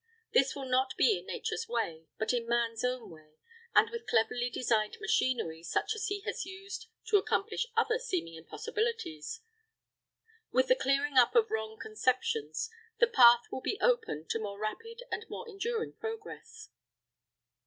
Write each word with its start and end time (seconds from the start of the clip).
This 0.33 0.55
will 0.55 0.65
not 0.67 0.95
be 0.97 1.19
in 1.19 1.27
Nature's 1.27 1.67
way, 1.69 2.07
but 2.17 2.33
in 2.33 2.47
man's 2.47 2.83
own 2.83 3.11
way, 3.11 3.35
and 3.75 3.91
with 3.91 4.07
cleverly 4.07 4.49
designed 4.49 4.97
machinery 4.99 5.61
such 5.61 5.93
as 5.93 6.07
he 6.07 6.21
has 6.21 6.43
used 6.43 6.87
to 7.05 7.17
accomplish 7.17 7.67
other 7.77 7.99
seeming 7.99 8.33
impossibilities. 8.33 9.41
With 10.51 10.69
the 10.69 10.75
clearing 10.75 11.19
up 11.19 11.35
of 11.35 11.51
wrong 11.51 11.77
conceptions, 11.79 12.71
the 12.97 13.05
path 13.05 13.41
will 13.51 13.61
be 13.61 13.77
open 13.79 14.25
to 14.29 14.39
more 14.39 14.57
rapid 14.57 15.03
and 15.11 15.23
more 15.29 15.47
enduring 15.47 15.93
progress. 15.93 16.69